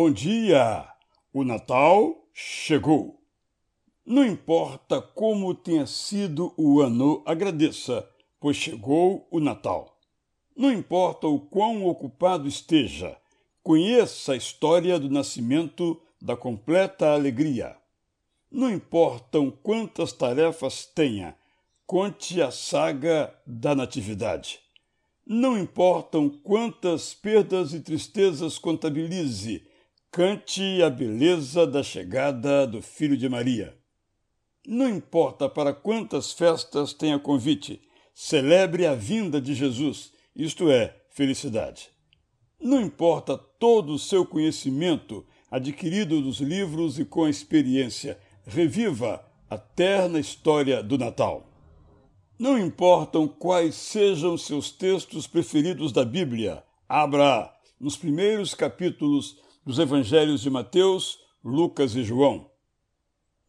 Bom 0.00 0.12
dia! 0.12 0.86
O 1.34 1.42
Natal 1.42 2.14
chegou. 2.32 3.20
Não 4.06 4.24
importa 4.24 5.02
como 5.02 5.52
tenha 5.52 5.88
sido 5.88 6.54
o 6.56 6.80
ano, 6.80 7.20
agradeça, 7.26 8.08
pois 8.38 8.56
chegou 8.56 9.26
o 9.28 9.40
Natal. 9.40 9.98
Não 10.56 10.72
importa 10.72 11.26
o 11.26 11.40
quão 11.40 11.84
ocupado 11.84 12.46
esteja, 12.46 13.16
conheça 13.60 14.34
a 14.34 14.36
história 14.36 15.00
do 15.00 15.10
nascimento 15.10 16.00
da 16.22 16.36
completa 16.36 17.12
alegria. 17.12 17.76
Não 18.48 18.70
importam 18.70 19.50
quantas 19.50 20.12
tarefas 20.12 20.86
tenha, 20.86 21.34
conte 21.84 22.40
a 22.40 22.52
saga 22.52 23.34
da 23.44 23.74
Natividade. 23.74 24.60
Não 25.26 25.58
importam 25.58 26.30
quantas 26.30 27.14
perdas 27.14 27.74
e 27.74 27.80
tristezas 27.80 28.58
contabilize, 28.58 29.66
Cante 30.10 30.82
a 30.82 30.88
beleza 30.88 31.66
da 31.66 31.82
chegada 31.82 32.66
do 32.66 32.80
Filho 32.80 33.14
de 33.14 33.28
Maria. 33.28 33.76
Não 34.66 34.88
importa 34.88 35.50
para 35.50 35.74
quantas 35.74 36.32
festas 36.32 36.94
tenha 36.94 37.18
convite, 37.18 37.82
celebre 38.14 38.86
a 38.86 38.94
vinda 38.94 39.38
de 39.38 39.54
Jesus, 39.54 40.10
isto 40.34 40.70
é, 40.70 40.96
felicidade. 41.10 41.90
Não 42.58 42.80
importa 42.80 43.36
todo 43.36 43.92
o 43.92 43.98
seu 43.98 44.24
conhecimento 44.24 45.26
adquirido 45.50 46.22
dos 46.22 46.40
livros 46.40 46.98
e 46.98 47.04
com 47.04 47.24
a 47.24 47.30
experiência, 47.30 48.18
reviva 48.46 49.22
a 49.48 49.58
terna 49.58 50.18
história 50.18 50.82
do 50.82 50.96
Natal. 50.96 51.46
Não 52.38 52.58
importam 52.58 53.28
quais 53.28 53.74
sejam 53.74 54.38
seus 54.38 54.70
textos 54.70 55.26
preferidos 55.26 55.92
da 55.92 56.04
Bíblia, 56.04 56.64
abra 56.88 57.54
nos 57.78 57.96
primeiros 57.96 58.54
capítulos 58.54 59.46
dos 59.68 59.78
evangelhos 59.78 60.40
de 60.40 60.48
Mateus, 60.48 61.18
Lucas 61.44 61.94
e 61.94 62.02
João. 62.02 62.50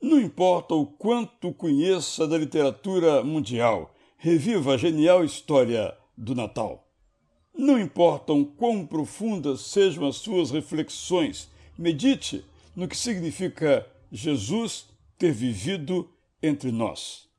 Não 0.02 0.20
importa 0.20 0.76
o 0.76 0.85
quanto 0.85 1.54
conheça 1.54 2.27
da 2.27 2.38
literatura 2.38 3.24
mundial, 3.24 3.96
reviva 4.18 4.74
a 4.74 4.77
genial 4.77 5.24
história 5.24 5.98
do 6.18 6.35
Natal. 6.35 6.91
Não 7.58 7.80
importam 7.80 8.43
quão 8.43 8.85
profundas 8.85 9.62
sejam 9.62 10.05
as 10.05 10.18
suas 10.18 10.52
reflexões, 10.52 11.49
medite 11.77 12.43
no 12.76 12.86
que 12.86 12.98
significa 12.98 13.90
Jesus 14.12 14.90
ter 15.18 15.32
vivido 15.32 16.10
entre 16.43 16.70
nós. 16.70 17.30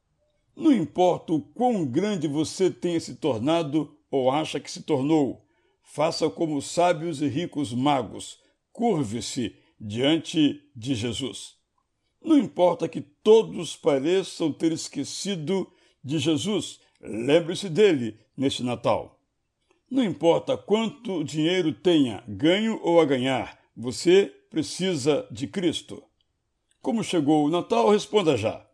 Não 0.57 0.73
importa 0.73 1.35
o 1.35 1.43
quão 1.43 1.85
grande 1.85 2.27
você 2.27 2.71
tenha 2.71 2.99
se 2.99 3.17
tornado 3.17 3.95
ou 4.11 4.31
acha 4.31 4.59
que 4.59 4.71
se 4.71 4.83
tornou, 4.85 5.45
faça 5.83 6.31
como 6.31 6.57
os 6.57 6.65
sábios 6.65 7.21
e 7.21 7.29
ricos 7.29 7.75
magos, 7.75 8.41
curve-se 8.73 9.55
diante 9.81 10.63
de 10.75 10.95
Jesus. 10.95 11.55
Não 12.23 12.39
importa 12.39 12.89
que 12.89 13.01
todos 13.01 13.77
pareçam 13.77 14.53
ter 14.53 14.73
esquecido 14.73 15.71
de 16.05 16.19
Jesus, 16.19 16.81
lembre-se 17.01 17.69
dele 17.69 18.19
neste 18.37 18.63
Natal. 18.63 19.19
Não 19.91 20.05
importa 20.05 20.57
quanto 20.57 21.25
dinheiro 21.25 21.73
tenha, 21.73 22.23
ganho 22.29 22.79
ou 22.83 23.01
a 23.01 23.05
ganhar, 23.05 23.59
você 23.77 24.33
precisa 24.51 25.27
de 25.31 25.47
Cristo. 25.47 26.03
Como 26.83 27.03
chegou 27.03 27.45
o 27.45 27.51
Natal, 27.51 27.91
responda 27.91 28.37
já. 28.37 28.67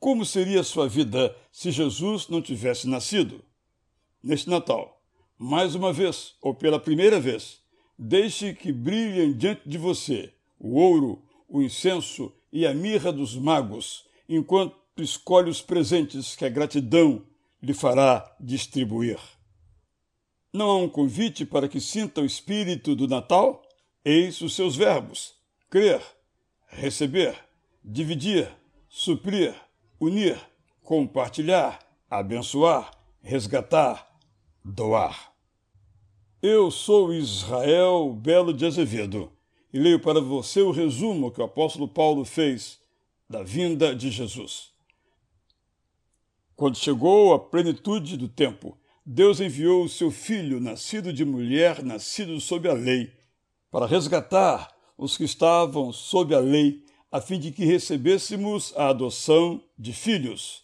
Como 0.00 0.24
seria 0.24 0.62
sua 0.62 0.88
vida 0.88 1.36
se 1.50 1.70
Jesus 1.70 2.28
não 2.28 2.40
tivesse 2.40 2.88
nascido? 2.88 3.44
Neste 4.22 4.48
Natal, 4.48 5.02
mais 5.38 5.74
uma 5.74 5.92
vez, 5.92 6.34
ou 6.40 6.54
pela 6.54 6.80
primeira 6.80 7.20
vez, 7.20 7.62
Deixe 7.98 8.54
que 8.54 8.70
brilhem 8.70 9.32
diante 9.32 9.68
de 9.68 9.76
você 9.76 10.32
o 10.58 10.76
ouro, 10.76 11.22
o 11.48 11.60
incenso 11.60 12.32
e 12.52 12.66
a 12.66 12.72
mirra 12.72 13.12
dos 13.12 13.34
magos, 13.34 14.04
enquanto 14.28 14.76
escolhe 14.98 15.50
os 15.50 15.60
presentes 15.60 16.36
que 16.36 16.44
a 16.44 16.48
gratidão 16.48 17.24
lhe 17.62 17.74
fará 17.74 18.34
distribuir. 18.38 19.18
Não 20.52 20.70
há 20.70 20.76
um 20.76 20.88
convite 20.88 21.44
para 21.44 21.68
que 21.68 21.80
sinta 21.80 22.20
o 22.20 22.24
espírito 22.24 22.94
do 22.94 23.06
Natal? 23.06 23.62
Eis 24.04 24.40
os 24.40 24.54
seus 24.54 24.76
verbos: 24.76 25.34
crer, 25.68 26.00
receber, 26.68 27.36
dividir, 27.84 28.48
suprir, 28.88 29.54
unir, 30.00 30.38
compartilhar, 30.82 31.78
abençoar, 32.08 32.90
resgatar, 33.22 34.08
doar. 34.64 35.27
Eu 36.40 36.70
sou 36.70 37.12
Israel 37.12 38.12
Belo 38.12 38.54
de 38.54 38.64
Azevedo 38.64 39.32
e 39.72 39.78
leio 39.80 39.98
para 39.98 40.20
você 40.20 40.62
o 40.62 40.70
resumo 40.70 41.32
que 41.32 41.40
o 41.40 41.44
apóstolo 41.44 41.88
Paulo 41.88 42.24
fez 42.24 42.78
da 43.28 43.42
vinda 43.42 43.92
de 43.92 44.08
Jesus. 44.08 44.70
Quando 46.54 46.78
chegou 46.78 47.34
a 47.34 47.40
plenitude 47.40 48.16
do 48.16 48.28
tempo, 48.28 48.78
Deus 49.04 49.40
enviou 49.40 49.82
o 49.82 49.88
seu 49.88 50.12
filho, 50.12 50.60
nascido 50.60 51.12
de 51.12 51.24
mulher, 51.24 51.82
nascido 51.82 52.40
sob 52.40 52.68
a 52.68 52.72
lei, 52.72 53.12
para 53.68 53.86
resgatar 53.86 54.72
os 54.96 55.16
que 55.16 55.24
estavam 55.24 55.92
sob 55.92 56.32
a 56.36 56.38
lei, 56.38 56.84
a 57.10 57.20
fim 57.20 57.40
de 57.40 57.50
que 57.50 57.64
recebêssemos 57.64 58.72
a 58.76 58.90
adoção 58.90 59.60
de 59.76 59.92
filhos. 59.92 60.62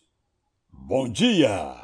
Bom 0.72 1.08
dia! 1.08 1.74